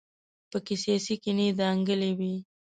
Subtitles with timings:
[0.51, 2.35] په کې سیاسي کینې دنګلې وي.